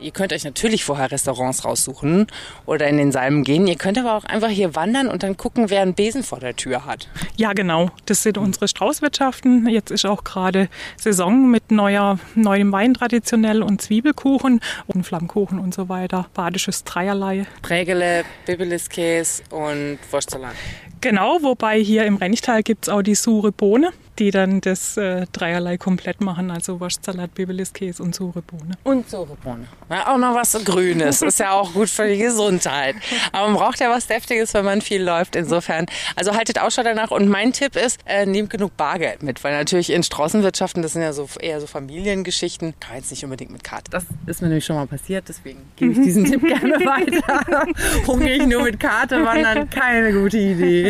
Ihr 0.00 0.10
könnt 0.10 0.34
euch 0.34 0.44
natürlich 0.44 0.84
vorher 0.84 1.10
Restaurants 1.10 1.64
raussuchen 1.64 2.26
oder 2.66 2.86
in 2.88 2.98
den 2.98 3.10
Salmen 3.10 3.42
gehen. 3.42 3.66
Ihr 3.66 3.76
könnt 3.76 3.96
aber 3.96 4.14
auch 4.14 4.24
einfach 4.24 4.50
hier 4.50 4.74
wandern 4.74 5.08
und 5.08 5.22
dann 5.22 5.38
gucken, 5.38 5.70
wer 5.70 5.80
einen 5.80 5.94
Besen 5.94 6.22
vor 6.22 6.40
der 6.40 6.54
Tür 6.56 6.84
hat. 6.84 7.08
Ja, 7.36 7.54
genau. 7.54 7.90
Das 8.04 8.22
sind 8.22 8.36
unsere 8.36 8.68
Straußwirtschaften. 8.68 9.66
Jetzt 9.68 9.90
ist 9.90 10.04
auch 10.04 10.24
gerade 10.24 10.68
Saison 10.98 11.50
mit 11.50 11.70
neuer, 11.70 12.18
neuem 12.34 12.70
Wein 12.70 12.92
traditionell 12.92 13.62
und 13.62 13.80
Zwiebelkuchen 13.80 14.60
und 14.86 15.04
Flammkuchen 15.04 15.58
und 15.58 15.72
so 15.72 15.88
weiter. 15.88 16.26
Badisches 16.34 16.84
Dreierlei. 16.84 17.46
Prägele, 17.62 18.24
Bibeliskäse 18.44 19.42
und 19.50 19.98
Wurstsalat. 20.10 20.54
Genau, 21.00 21.38
wobei 21.42 21.78
hier 21.80 22.04
im 22.04 22.16
Renchtal 22.16 22.62
gibt's 22.62 22.88
auch 22.88 23.02
die 23.02 23.14
sure 23.14 23.52
Bohne, 23.52 23.90
die 24.18 24.30
dann 24.30 24.60
das 24.60 24.96
äh, 24.96 25.26
Dreierlei 25.32 25.78
komplett 25.78 26.20
machen. 26.20 26.50
Also 26.50 26.80
Wurstsalat, 26.80 27.34
Bibeliskäse 27.34 28.02
und 28.02 28.14
sure 28.14 28.42
Bohne. 28.42 28.76
Und 28.82 29.08
Sorebrone. 29.08 29.66
Ja, 29.90 30.12
auch 30.12 30.18
noch 30.18 30.34
was 30.34 30.52
Grünes. 30.64 31.22
Ist 31.22 31.38
ja 31.38 31.52
auch 31.52 31.72
gut 31.72 31.88
für 31.88 32.08
die 32.08 32.18
Gesundheit. 32.18 32.96
Aber 33.32 33.48
man 33.48 33.56
braucht 33.56 33.80
ja 33.80 33.90
was 33.90 34.06
Deftiges, 34.06 34.54
wenn 34.54 34.64
man 34.64 34.80
viel 34.80 35.02
läuft. 35.02 35.36
Insofern, 35.36 35.86
also 36.16 36.34
haltet 36.34 36.60
Ausschau 36.60 36.82
danach. 36.82 37.10
Und 37.10 37.28
mein 37.28 37.52
Tipp 37.52 37.76
ist, 37.76 38.00
äh, 38.06 38.26
nehmt 38.26 38.50
genug 38.50 38.76
Bargeld 38.76 39.22
mit. 39.22 39.42
Weil 39.44 39.56
natürlich 39.56 39.90
in 39.90 40.02
Straußenwirtschaften, 40.02 40.82
das 40.82 40.94
sind 40.94 41.02
ja 41.02 41.12
so 41.12 41.28
eher 41.40 41.60
so 41.60 41.66
Familiengeschichten, 41.66 42.74
kann 42.80 42.96
jetzt 42.96 43.10
nicht 43.10 43.24
unbedingt 43.24 43.52
mit 43.52 43.62
Karte. 43.64 43.90
Das 43.90 44.04
ist 44.26 44.42
mir 44.42 44.48
nämlich 44.48 44.64
schon 44.64 44.76
mal 44.76 44.86
passiert. 44.86 45.28
Deswegen 45.28 45.60
gebe 45.76 45.92
ich 45.92 45.98
diesen 45.98 46.24
Tipp 46.24 46.42
gerne 46.46 46.74
weiter. 46.84 47.66
Ich 48.28 48.46
nur 48.46 48.62
mit 48.62 48.78
Karte 48.78 49.24
wandern, 49.24 49.70
keine 49.70 50.12
gute 50.12 50.38
Idee. 50.38 50.87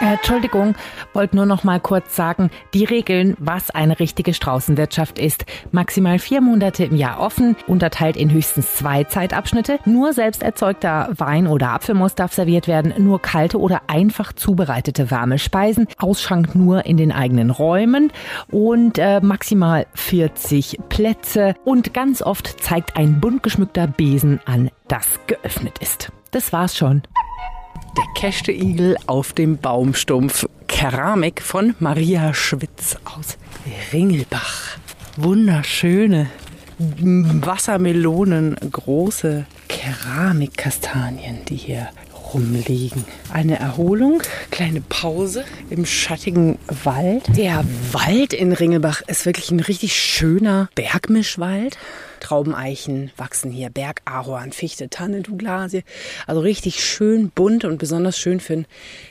Äh, 0.00 0.14
Entschuldigung, 0.14 0.76
wollte 1.12 1.36
nur 1.36 1.44
noch 1.44 1.62
mal 1.62 1.78
kurz 1.78 2.16
sagen, 2.16 2.50
die 2.72 2.84
Regeln, 2.84 3.36
was 3.38 3.70
eine 3.70 4.00
richtige 4.00 4.32
Straußenwirtschaft 4.32 5.18
ist. 5.18 5.44
Maximal 5.72 6.18
vier 6.18 6.40
Monate 6.40 6.84
im 6.84 6.96
Jahr 6.96 7.20
offen, 7.20 7.54
unterteilt 7.66 8.16
in 8.16 8.30
höchstens 8.30 8.74
zwei 8.74 9.04
Zeitabschnitte. 9.04 9.78
Nur 9.84 10.14
selbst 10.14 10.42
erzeugter 10.42 11.10
Wein 11.16 11.46
oder 11.46 11.72
Apfelmus 11.72 12.14
darf 12.14 12.32
serviert 12.32 12.66
werden, 12.66 12.94
nur 12.96 13.20
kalte 13.20 13.60
oder 13.60 13.82
einfach 13.88 14.32
zubereitete 14.32 15.10
warme 15.10 15.38
Speisen, 15.38 15.86
Ausschank 15.98 16.54
nur 16.54 16.86
in 16.86 16.96
den 16.96 17.12
eigenen 17.12 17.50
Räumen 17.50 18.10
und 18.50 18.98
äh, 18.98 19.20
maximal 19.20 19.86
40 19.92 20.78
Plätze. 20.88 21.54
Und 21.64 21.92
ganz 21.92 22.22
oft 22.22 22.62
zeigt 22.62 22.96
ein 22.96 23.20
bunt 23.20 23.42
geschmückter 23.42 23.86
Besen 23.86 24.40
an, 24.46 24.70
das 24.88 25.20
geöffnet 25.26 25.78
ist. 25.80 26.10
Das 26.30 26.52
war's 26.52 26.76
schon. 26.76 27.02
Der 27.96 28.04
Kästeigel 28.14 28.96
auf 29.06 29.32
dem 29.32 29.58
Baumstumpf. 29.58 30.46
Keramik 30.68 31.42
von 31.42 31.74
Maria 31.80 32.32
Schwitz 32.32 32.96
aus 33.04 33.36
Ringelbach. 33.92 34.78
Wunderschöne 35.16 36.30
Wassermelonen, 36.78 38.56
große 38.70 39.44
Keramikkastanien, 39.68 41.44
die 41.46 41.56
hier 41.56 41.90
rumliegen. 42.34 43.04
Eine 43.32 43.58
Erholung, 43.58 44.22
kleine 44.50 44.80
Pause 44.80 45.44
im 45.68 45.86
schattigen 45.86 46.58
Wald. 46.84 47.24
Der 47.36 47.64
Wald 47.92 48.32
in 48.32 48.52
Ringelbach 48.52 49.02
ist 49.06 49.26
wirklich 49.26 49.50
ein 49.50 49.60
richtig 49.60 49.96
schöner 49.96 50.68
Bergmischwald. 50.74 51.78
Traubeneichen 52.20 53.10
wachsen 53.16 53.50
hier, 53.50 53.70
Bergahorn, 53.70 54.52
Fichte, 54.52 54.90
Tanne, 54.90 55.22
Douglasie. 55.22 55.84
Also 56.26 56.40
richtig 56.40 56.84
schön 56.84 57.30
bunt 57.30 57.64
und 57.64 57.78
besonders 57.78 58.18
schön 58.18 58.40
für 58.40 58.52
einen 58.52 58.66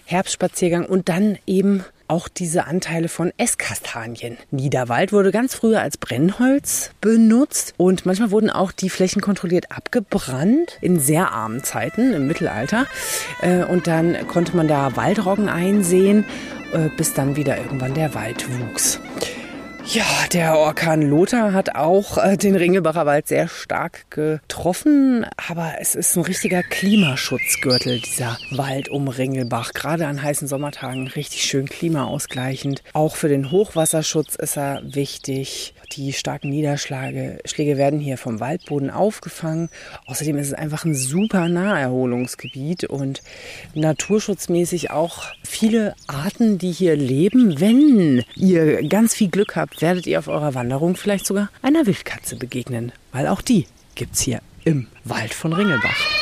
Herbstspaziergang. 0.05 0.85
Und 0.85 1.09
dann 1.09 1.37
eben 1.45 1.83
auch 2.09 2.27
diese 2.27 2.65
Anteile 2.65 3.07
von 3.07 3.31
Esskastanien. 3.37 4.37
Niederwald 4.51 5.13
wurde 5.13 5.31
ganz 5.31 5.55
früher 5.55 5.81
als 5.81 5.97
Brennholz 5.97 6.91
benutzt 7.01 7.73
und 7.77 8.05
manchmal 8.05 8.31
wurden 8.31 8.49
auch 8.49 8.71
die 8.71 8.89
Flächen 8.89 9.21
kontrolliert 9.21 9.71
abgebrannt 9.71 10.77
in 10.81 10.99
sehr 10.99 11.31
armen 11.31 11.63
Zeiten 11.63 12.13
im 12.13 12.27
Mittelalter. 12.27 12.87
Äh, 13.41 13.63
und 13.63 13.87
dann 13.87 14.27
konnte 14.27 14.55
man 14.55 14.67
da 14.67 14.95
Waldroggen 14.95 15.49
einsehen, 15.49 16.25
äh, 16.73 16.89
bis 16.97 17.13
dann 17.13 17.35
wieder 17.35 17.57
irgendwann 17.57 17.93
der 17.93 18.13
Wald 18.15 18.45
wuchs. 18.59 18.99
Ja, 19.91 20.05
der 20.31 20.55
Orkan 20.55 21.01
Lothar 21.01 21.51
hat 21.51 21.73
auch 21.73 22.19
äh, 22.19 22.37
den 22.37 22.55
Ringelbacher 22.55 23.07
Wald 23.07 23.27
sehr 23.27 23.47
stark 23.47 24.11
getroffen, 24.11 25.25
aber 25.49 25.77
es 25.79 25.95
ist 25.95 26.15
ein 26.15 26.21
richtiger 26.21 26.61
Klimaschutzgürtel, 26.61 27.99
dieser 27.99 28.37
Wald 28.51 28.89
um 28.89 29.07
Ringelbach. 29.07 29.73
Gerade 29.73 30.05
an 30.05 30.21
heißen 30.21 30.47
Sommertagen 30.47 31.07
richtig 31.07 31.43
schön 31.43 31.65
klimaausgleichend. 31.65 32.83
Auch 32.93 33.15
für 33.15 33.29
den 33.29 33.49
Hochwasserschutz 33.49 34.35
ist 34.35 34.57
er 34.57 34.81
wichtig. 34.83 35.73
Die 35.93 36.13
starken 36.13 36.49
Niederschläge 36.49 37.39
Schläge 37.45 37.77
werden 37.77 37.99
hier 37.99 38.17
vom 38.17 38.39
Waldboden 38.39 38.91
aufgefangen. 38.91 39.69
Außerdem 40.05 40.37
ist 40.37 40.47
es 40.47 40.53
einfach 40.53 40.85
ein 40.85 40.93
super 40.93 41.49
Naherholungsgebiet 41.49 42.83
und 42.85 43.21
naturschutzmäßig 43.73 44.91
auch 44.91 45.23
viele 45.43 45.95
Arten, 46.07 46.59
die 46.59 46.71
hier 46.71 46.95
leben. 46.95 47.59
Wenn 47.59 48.23
ihr 48.35 48.87
ganz 48.87 49.15
viel 49.15 49.29
Glück 49.29 49.55
habt, 49.55 49.81
werdet 49.81 50.05
ihr 50.05 50.19
auf 50.19 50.27
eurer 50.27 50.53
Wanderung 50.53 50.95
vielleicht 50.95 51.25
sogar 51.25 51.49
einer 51.61 51.85
Wildkatze 51.85 52.35
begegnen, 52.35 52.91
weil 53.11 53.27
auch 53.27 53.41
die 53.41 53.65
gibt's 53.95 54.21
hier 54.21 54.41
im 54.65 54.87
Wald 55.03 55.33
von 55.33 55.53
Ringelbach. 55.53 56.18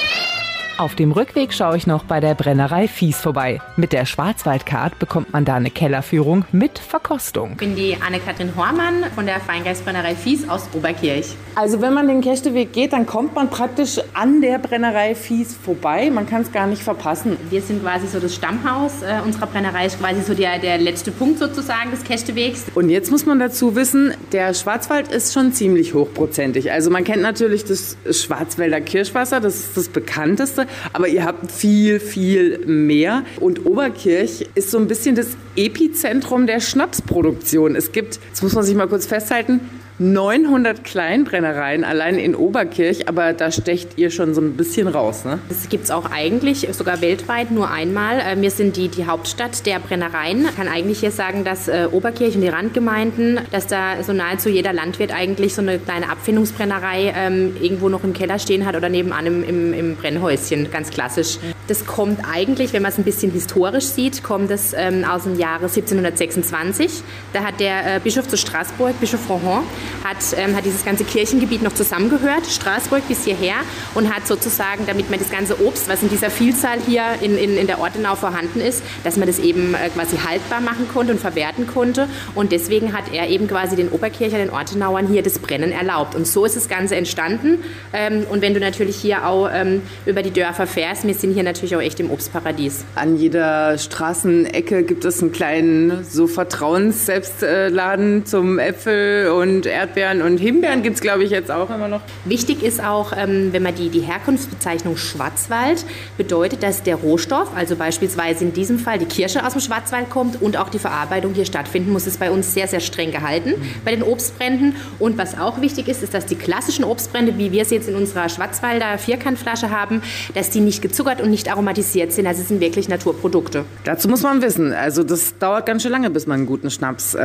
Auf 0.79 0.93
dem 0.93 1.11
Rückweg 1.11 1.53
schaue 1.53 1.75
ich 1.75 1.87
noch 1.87 2.03
bei 2.03 2.19
der 2.19 2.35
Brennerei 2.35 2.87
Fies 2.87 3.17
vorbei. 3.17 3.59
Mit 3.77 3.93
der 3.93 4.05
Schwarzwaldcard 4.05 4.99
bekommt 4.99 5.33
man 5.33 5.43
da 5.43 5.55
eine 5.55 5.71
Kellerführung 5.71 6.45
mit 6.51 6.77
Verkostung. 6.77 7.53
Ich 7.53 7.57
bin 7.57 7.75
die 7.75 7.97
Anne-Kathrin 7.99 8.55
Hormann 8.55 9.03
von 9.15 9.25
der 9.25 9.39
Feingeistbrennerei 9.39 10.13
Fies 10.13 10.47
aus 10.47 10.69
Oberkirch. 10.73 11.33
Also 11.55 11.81
wenn 11.81 11.95
man 11.95 12.07
den 12.07 12.21
Kästeweg 12.21 12.73
geht, 12.73 12.93
dann 12.93 13.07
kommt 13.07 13.33
man 13.33 13.49
praktisch 13.49 13.99
an 14.13 14.39
der 14.41 14.59
Brennerei 14.59 15.15
Fies 15.15 15.55
vorbei. 15.55 16.11
Man 16.11 16.27
kann 16.27 16.43
es 16.43 16.51
gar 16.51 16.67
nicht 16.67 16.83
verpassen. 16.83 17.37
Wir 17.49 17.63
sind 17.63 17.81
quasi 17.81 18.05
so 18.05 18.19
das 18.19 18.35
Stammhaus 18.35 19.01
äh, 19.01 19.19
unserer 19.25 19.47
Brennerei, 19.47 19.87
ist 19.87 19.99
quasi 19.99 20.21
so 20.21 20.35
der, 20.35 20.59
der 20.59 20.77
letzte 20.77 21.09
Punkt 21.09 21.39
sozusagen 21.39 21.89
des 21.89 22.03
Kästewegs. 22.03 22.65
Und 22.75 22.91
jetzt 22.91 23.09
muss 23.09 23.25
man 23.25 23.39
dazu 23.39 23.75
wissen, 23.75 24.13
der 24.31 24.53
Schwarzwald 24.53 25.07
ist 25.07 25.33
schon 25.33 25.53
ziemlich 25.53 25.95
hochprozentig. 25.95 26.71
Also 26.71 26.91
man 26.91 27.03
kennt 27.03 27.23
natürlich 27.23 27.65
das 27.65 27.97
Schwarzwälder 28.11 28.79
Kirschwasser, 28.79 29.39
das 29.39 29.55
ist 29.55 29.75
das 29.75 29.89
bekannteste, 29.89 30.66
aber 30.93 31.07
ihr 31.07 31.25
habt 31.25 31.51
viel, 31.51 31.99
viel 31.99 32.65
mehr. 32.65 33.23
Und 33.39 33.65
Oberkirch 33.65 34.47
ist 34.55 34.71
so 34.71 34.77
ein 34.77 34.87
bisschen 34.87 35.15
das 35.15 35.37
Epizentrum 35.55 36.47
der 36.47 36.59
Schnapsproduktion. 36.59 37.75
Es 37.75 37.91
gibt, 37.91 38.19
das 38.31 38.41
muss 38.41 38.53
man 38.53 38.63
sich 38.63 38.75
mal 38.75 38.87
kurz 38.87 39.05
festhalten, 39.05 39.59
900 39.99 40.83
Kleinbrennereien 40.83 41.83
allein 41.83 42.19
in 42.19 42.35
Oberkirch, 42.35 43.09
aber 43.09 43.33
da 43.33 43.51
stecht 43.51 43.97
ihr 43.97 44.11
schon 44.11 44.35
so 44.35 44.41
ein 44.41 44.55
bisschen 44.55 44.87
raus, 44.87 45.25
ne? 45.25 45.39
Das 45.49 45.69
gibt 45.69 45.85
es 45.85 45.91
auch 45.91 46.11
eigentlich 46.11 46.67
sogar 46.71 47.01
weltweit 47.01 47.49
nur 47.49 47.71
einmal. 47.71 48.19
Äh, 48.19 48.39
wir 48.39 48.51
sind 48.51 48.77
die, 48.77 48.89
die 48.89 49.07
Hauptstadt 49.07 49.65
der 49.65 49.79
Brennereien. 49.79 50.45
Ich 50.45 50.55
kann 50.55 50.67
eigentlich 50.67 50.99
hier 50.99 51.09
sagen, 51.09 51.43
dass 51.43 51.67
äh, 51.67 51.87
Oberkirch 51.91 52.35
und 52.35 52.41
die 52.41 52.47
Randgemeinden, 52.47 53.39
dass 53.51 53.65
da 53.65 54.03
so 54.03 54.13
nahezu 54.13 54.49
jeder 54.49 54.71
Landwirt 54.71 55.11
eigentlich 55.11 55.55
so 55.55 55.63
eine 55.63 55.79
kleine 55.79 56.09
Abfindungsbrennerei 56.09 57.13
ähm, 57.15 57.55
irgendwo 57.59 57.89
noch 57.89 58.03
im 58.03 58.13
Keller 58.13 58.37
stehen 58.37 58.67
hat 58.67 58.75
oder 58.75 58.89
nebenan 58.89 59.25
im, 59.25 59.43
im, 59.43 59.73
im 59.73 59.95
Brennhäuschen, 59.95 60.69
ganz 60.69 60.91
klassisch. 60.91 61.39
Das 61.67 61.85
kommt 61.85 62.19
eigentlich, 62.31 62.71
wenn 62.71 62.81
man 62.81 62.91
es 62.91 62.97
ein 62.97 63.03
bisschen 63.03 63.31
historisch 63.31 63.85
sieht, 63.85 64.23
kommt 64.23 64.51
es 64.51 64.73
ähm, 64.73 65.03
aus 65.03 65.23
dem 65.23 65.37
Jahre 65.37 65.65
1726. 65.65 67.01
Da 67.33 67.43
hat 67.43 67.59
der 67.59 67.95
äh, 67.95 67.99
Bischof 67.99 68.27
zu 68.27 68.37
Straßburg, 68.37 68.97
Bischof 69.01 69.29
Rohan, 69.29 69.63
hat, 70.03 70.17
ähm, 70.37 70.55
hat 70.55 70.65
dieses 70.65 70.85
ganze 70.85 71.03
Kirchengebiet 71.03 71.61
noch 71.61 71.73
zusammengehört, 71.73 72.45
Straßburg 72.47 73.07
bis 73.07 73.25
hierher, 73.25 73.55
und 73.95 74.13
hat 74.13 74.27
sozusagen, 74.27 74.85
damit 74.85 75.09
man 75.09 75.19
das 75.19 75.29
ganze 75.29 75.61
Obst, 75.61 75.89
was 75.89 76.03
in 76.03 76.09
dieser 76.09 76.29
Vielzahl 76.29 76.77
hier 76.85 77.03
in, 77.21 77.37
in, 77.37 77.57
in 77.57 77.67
der 77.67 77.79
Ortenau 77.79 78.15
vorhanden 78.15 78.61
ist, 78.61 78.83
dass 79.03 79.17
man 79.17 79.27
das 79.27 79.39
eben 79.39 79.73
äh, 79.73 79.89
quasi 79.89 80.17
haltbar 80.17 80.61
machen 80.61 80.87
konnte 80.93 81.13
und 81.13 81.19
verwerten 81.19 81.67
konnte. 81.67 82.07
Und 82.35 82.51
deswegen 82.51 82.93
hat 82.93 83.05
er 83.13 83.27
eben 83.29 83.47
quasi 83.47 83.75
den 83.75 83.89
Oberkircher, 83.89 84.37
den 84.37 84.49
Ortenauern 84.49 85.07
hier 85.07 85.23
das 85.23 85.39
Brennen 85.39 85.71
erlaubt. 85.71 86.15
Und 86.15 86.27
so 86.27 86.45
ist 86.45 86.55
das 86.55 86.69
Ganze 86.69 86.95
entstanden. 86.95 87.63
Ähm, 87.93 88.25
und 88.29 88.41
wenn 88.41 88.53
du 88.53 88.59
natürlich 88.59 88.97
hier 88.97 89.25
auch 89.25 89.49
ähm, 89.51 89.81
über 90.05 90.21
die 90.21 90.31
Dörfer 90.31 90.67
fährst, 90.67 91.05
wir 91.05 91.13
sind 91.13 91.33
hier 91.33 91.43
natürlich 91.43 91.75
auch 91.75 91.81
echt 91.81 91.99
im 91.99 92.11
Obstparadies. 92.11 92.85
An 92.95 93.17
jeder 93.17 93.77
Straßenecke 93.77 94.83
gibt 94.83 95.05
es 95.05 95.21
einen 95.21 95.31
kleinen 95.31 96.03
so 96.03 96.27
Vertrauens-Selbstladen 96.27 98.25
zum 98.25 98.59
Äpfel 98.59 99.29
und 99.29 99.65
Erdbeeren 99.77 100.23
und 100.23 100.39
Himbeeren 100.39 100.81
gibt 100.81 100.95
es, 100.95 101.01
glaube 101.01 101.23
ich, 101.23 101.29
jetzt 101.29 101.51
auch 101.51 101.69
immer 101.69 101.87
noch. 101.87 102.01
Wichtig 102.25 102.63
ist 102.63 102.83
auch, 102.83 103.13
ähm, 103.15 103.49
wenn 103.51 103.61
man 103.61 103.75
die, 103.75 103.89
die 103.89 103.99
Herkunftsbezeichnung 103.99 104.97
Schwarzwald 104.97 105.85
bedeutet, 106.17 106.63
dass 106.63 106.81
der 106.81 106.95
Rohstoff, 106.95 107.55
also 107.55 107.75
beispielsweise 107.75 108.43
in 108.43 108.53
diesem 108.53 108.79
Fall 108.79 108.97
die 108.97 109.05
Kirsche 109.05 109.45
aus 109.45 109.53
dem 109.53 109.61
Schwarzwald 109.61 110.09
kommt 110.09 110.41
und 110.41 110.57
auch 110.57 110.69
die 110.69 110.79
Verarbeitung 110.79 111.35
hier 111.35 111.45
stattfinden 111.45 111.91
muss, 111.91 112.07
ist 112.07 112.19
bei 112.19 112.31
uns 112.31 112.55
sehr, 112.55 112.67
sehr 112.67 112.79
streng 112.79 113.11
gehalten 113.11 113.53
bei 113.85 113.91
den 113.91 114.01
Obstbränden. 114.01 114.75
Und 114.97 115.19
was 115.19 115.37
auch 115.37 115.61
wichtig 115.61 115.87
ist, 115.87 116.01
ist, 116.01 116.15
dass 116.15 116.25
die 116.25 116.35
klassischen 116.35 116.83
Obstbrände, 116.83 117.37
wie 117.37 117.51
wir 117.51 117.61
es 117.61 117.69
jetzt 117.69 117.87
in 117.87 117.95
unserer 117.95 118.29
Schwarzwalder 118.29 118.97
Vierkantflasche 118.97 119.69
haben, 119.69 120.01
dass 120.33 120.49
die 120.49 120.59
nicht 120.59 120.81
gezuckert 120.81 121.21
und 121.21 121.29
nicht 121.29 121.51
aromatisiert 121.51 122.13
sind. 122.13 122.25
Also 122.25 122.41
es 122.41 122.47
sind 122.47 122.61
wirklich 122.61 122.89
Naturprodukte. 122.89 123.65
Dazu 123.83 124.09
muss 124.09 124.23
man 124.23 124.41
wissen, 124.41 124.73
also 124.73 125.03
das 125.03 125.37
dauert 125.37 125.67
ganz 125.67 125.83
schön 125.83 125.91
lange, 125.91 126.09
bis 126.09 126.25
man 126.25 126.39
einen 126.39 126.47
guten 126.47 126.71
Schnaps 126.71 127.13
äh, 127.13 127.19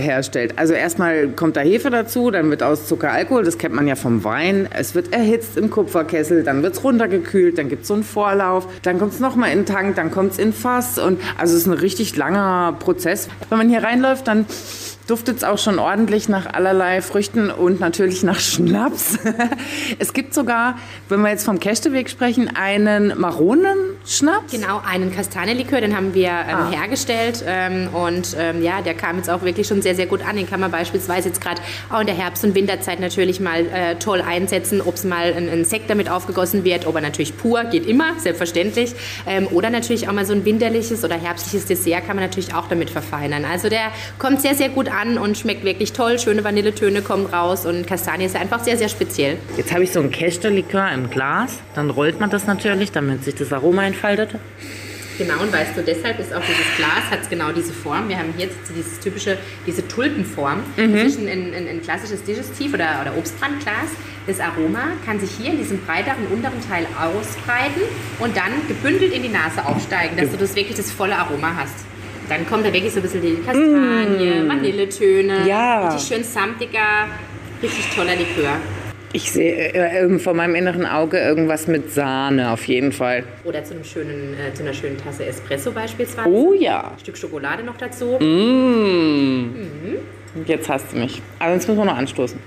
herstellt. 0.00 0.54
Also 0.56 0.74
erstmal 0.74 1.28
kommt 1.28 1.56
da 1.56 1.60
Hefe 1.60 1.91
dazu, 1.92 2.30
dann 2.30 2.50
wird 2.50 2.62
aus 2.62 2.86
Zucker 2.88 3.12
Alkohol, 3.12 3.44
das 3.44 3.58
kennt 3.58 3.74
man 3.74 3.86
ja 3.86 3.94
vom 3.94 4.24
Wein. 4.24 4.68
Es 4.70 4.94
wird 4.94 5.12
erhitzt 5.12 5.56
im 5.56 5.70
Kupferkessel, 5.70 6.42
dann 6.42 6.62
wird 6.62 6.74
es 6.74 6.82
runtergekühlt, 6.82 7.58
dann 7.58 7.68
gibt 7.68 7.82
es 7.82 7.88
so 7.88 7.94
einen 7.94 8.02
Vorlauf, 8.02 8.66
dann 8.82 8.98
kommt 8.98 9.12
es 9.12 9.20
nochmal 9.20 9.52
in 9.52 9.60
den 9.60 9.66
Tank, 9.66 9.96
dann 9.96 10.10
kommt 10.10 10.32
es 10.32 10.38
in 10.38 10.52
Fass. 10.52 10.98
Und 10.98 11.20
also 11.38 11.54
es 11.54 11.62
ist 11.62 11.66
ein 11.66 11.74
richtig 11.74 12.16
langer 12.16 12.76
Prozess. 12.78 13.28
Wenn 13.48 13.58
man 13.58 13.68
hier 13.68 13.82
reinläuft, 13.82 14.26
dann 14.26 14.46
duftet 15.12 15.36
es 15.36 15.44
auch 15.44 15.58
schon 15.58 15.78
ordentlich 15.78 16.30
nach 16.30 16.46
allerlei 16.54 17.02
Früchten 17.02 17.50
und 17.50 17.80
natürlich 17.80 18.22
nach 18.22 18.40
Schnaps. 18.40 19.18
es 19.98 20.14
gibt 20.14 20.32
sogar, 20.32 20.78
wenn 21.10 21.20
wir 21.20 21.28
jetzt 21.28 21.44
vom 21.44 21.60
Kästeweg 21.60 22.08
sprechen, 22.08 22.50
einen 22.56 23.12
Maronenschnaps. 23.20 24.50
Genau, 24.50 24.80
einen 24.90 25.14
Kastanienlikör, 25.14 25.82
den 25.82 25.94
haben 25.94 26.14
wir 26.14 26.30
ähm, 26.30 26.46
ah. 26.48 26.70
hergestellt 26.70 27.44
ähm, 27.46 27.90
und 27.92 28.34
ähm, 28.38 28.62
ja, 28.62 28.80
der 28.80 28.94
kam 28.94 29.18
jetzt 29.18 29.28
auch 29.28 29.42
wirklich 29.42 29.66
schon 29.66 29.82
sehr, 29.82 29.94
sehr 29.94 30.06
gut 30.06 30.26
an. 30.26 30.36
Den 30.36 30.48
kann 30.48 30.60
man 30.60 30.70
beispielsweise 30.70 31.28
jetzt 31.28 31.42
gerade 31.42 31.60
auch 31.90 32.00
in 32.00 32.06
der 32.06 32.16
Herbst- 32.16 32.42
und 32.44 32.54
Winterzeit 32.54 32.98
natürlich 32.98 33.38
mal 33.38 33.66
äh, 33.66 33.96
toll 33.96 34.22
einsetzen, 34.22 34.80
ob 34.80 34.94
es 34.94 35.04
mal 35.04 35.34
ein, 35.34 35.50
ein, 35.50 35.66
Sekt 35.66 35.90
damit 35.90 36.08
aufgegossen 36.08 36.64
wird, 36.64 36.86
ob 36.86 36.94
er 36.94 37.02
natürlich 37.02 37.36
pur, 37.36 37.64
geht 37.64 37.86
immer, 37.86 38.18
selbstverständlich. 38.18 38.94
Ähm, 39.26 39.46
oder 39.48 39.68
natürlich 39.68 40.08
auch 40.08 40.14
mal 40.14 40.24
so 40.24 40.32
ein 40.32 40.46
winterliches 40.46 41.04
oder 41.04 41.16
herbstliches 41.16 41.66
Dessert 41.66 42.06
kann 42.06 42.16
man 42.16 42.24
natürlich 42.24 42.54
auch 42.54 42.68
damit 42.68 42.88
verfeinern. 42.88 43.44
Also 43.44 43.68
der 43.68 43.92
kommt 44.18 44.40
sehr, 44.40 44.54
sehr 44.54 44.70
gut 44.70 44.88
an 44.88 45.01
und 45.02 45.36
schmeckt 45.36 45.64
wirklich 45.64 45.92
toll. 45.92 46.18
Schöne 46.18 46.44
Vanilletöne 46.44 47.02
kommen 47.02 47.26
raus 47.26 47.66
und 47.66 47.86
Kastanie 47.86 48.24
ist 48.24 48.36
einfach 48.36 48.62
sehr, 48.62 48.76
sehr 48.76 48.88
speziell. 48.88 49.36
Jetzt 49.56 49.72
habe 49.72 49.84
ich 49.84 49.92
so 49.92 50.00
ein 50.00 50.10
Kästelikör 50.10 50.90
im 50.92 51.10
Glas. 51.10 51.58
Dann 51.74 51.90
rollt 51.90 52.20
man 52.20 52.30
das 52.30 52.46
natürlich, 52.46 52.92
damit 52.92 53.24
sich 53.24 53.34
das 53.34 53.52
Aroma 53.52 53.84
entfaltet. 53.84 54.30
Genau, 55.18 55.42
und 55.42 55.52
weißt 55.52 55.76
du, 55.76 55.82
deshalb 55.82 56.18
ist 56.18 56.32
auch 56.32 56.40
dieses 56.40 56.76
Glas, 56.76 57.10
hat 57.10 57.28
genau 57.28 57.52
diese 57.52 57.72
Form. 57.72 58.08
Wir 58.08 58.18
haben 58.18 58.32
hier 58.36 58.46
jetzt 58.46 58.58
dieses 58.74 58.98
typische, 58.98 59.36
diese 59.66 59.86
Tulpenform. 59.86 60.62
Mhm. 60.76 60.94
Das 60.94 61.02
ist 61.04 61.18
ein, 61.20 61.28
ein, 61.28 61.68
ein 61.68 61.82
klassisches 61.82 62.24
Digestiv- 62.24 62.72
oder, 62.72 63.00
oder 63.02 63.16
Obstbrandglas. 63.16 63.90
Das 64.26 64.40
Aroma 64.40 64.92
kann 65.04 65.20
sich 65.20 65.30
hier 65.32 65.50
in 65.50 65.58
diesem 65.58 65.80
breiteren 65.84 66.26
unteren 66.32 66.60
Teil 66.66 66.86
ausbreiten 66.96 67.82
und 68.20 68.36
dann 68.36 68.52
gebündelt 68.68 69.12
in 69.12 69.22
die 69.22 69.28
Nase 69.28 69.66
aufsteigen, 69.66 70.16
dass 70.16 70.30
du 70.30 70.36
das 70.36 70.54
wirklich 70.54 70.76
das 70.76 70.90
volle 70.90 71.16
Aroma 71.16 71.56
hast. 71.56 71.74
Dann 72.28 72.46
kommt 72.46 72.66
da 72.66 72.72
wirklich 72.72 72.92
so 72.92 73.00
ein 73.00 73.02
bisschen 73.02 73.22
die 73.22 73.36
Kastanie, 73.44 74.42
mm. 74.42 74.48
Vanilletöne, 74.48 75.46
ja. 75.46 75.88
richtig 75.88 76.14
schön 76.14 76.24
samtiger, 76.24 77.08
richtig 77.62 77.94
toller 77.94 78.16
Likör. 78.16 78.56
Ich 79.14 79.30
sehe 79.30 79.74
äh, 79.74 80.18
vor 80.18 80.32
meinem 80.32 80.54
inneren 80.54 80.86
Auge 80.86 81.18
irgendwas 81.18 81.66
mit 81.66 81.92
Sahne 81.92 82.50
auf 82.50 82.66
jeden 82.66 82.92
Fall. 82.92 83.24
Oder 83.44 83.62
zu, 83.62 83.74
einem 83.74 83.84
schönen, 83.84 84.34
äh, 84.38 84.54
zu 84.54 84.62
einer 84.62 84.72
schönen 84.72 84.96
Tasse 84.96 85.26
Espresso 85.26 85.70
beispielsweise. 85.70 86.28
Oh 86.30 86.54
ja. 86.54 86.92
Ein 86.92 86.98
Stück 86.98 87.18
Schokolade 87.18 87.62
noch 87.62 87.76
dazu. 87.76 88.18
Mm. 88.18 89.52
Mhm. 89.52 90.46
Jetzt 90.46 90.68
hast 90.70 90.92
du 90.92 90.96
mich. 90.96 91.20
Aber 91.38 91.50
sonst 91.50 91.68
müssen 91.68 91.78
wir 91.80 91.84
noch 91.84 91.98
anstoßen. 91.98 92.38